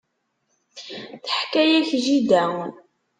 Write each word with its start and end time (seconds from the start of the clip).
Teḥka-ak 1.25 1.89
jida. 2.05 2.45